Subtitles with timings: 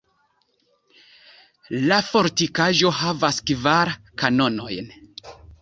[1.91, 3.93] La fortikaĵo havas kvar
[4.23, 4.93] kanonojn.